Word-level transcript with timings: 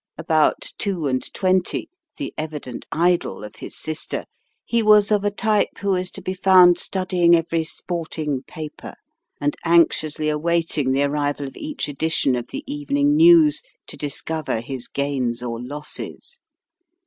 About 0.17 0.71
two 0.79 1.05
and 1.05 1.31
twenty, 1.31 1.87
the 2.17 2.33
evi 2.35 2.59
dent 2.59 2.87
idol 2.91 3.43
of 3.43 3.57
his 3.57 3.77
sister, 3.77 4.25
he 4.65 4.81
was 4.81 5.11
of 5.11 5.23
a 5.23 5.29
type 5.29 5.69
who 5.77 5.93
is 5.93 6.09
to 6.09 6.23
be 6.23 6.33
found 6.33 6.79
studying 6.79 7.35
every 7.35 7.63
sporting 7.63 8.41
paper, 8.47 8.95
and 9.39 9.55
aiixiously 9.63 10.33
awaiting 10.33 10.91
the 10.91 11.03
arrival 11.03 11.45
of 11.47 11.55
each 11.55 11.87
edition 11.87 12.35
of 12.35 12.47
the 12.47 12.63
Evening 12.65 13.15
News, 13.15 13.61
to 13.85 13.95
discover 13.95 14.59
his 14.59 14.87
gains 14.87 15.43
or 15.43 15.61
losses. 15.61 16.39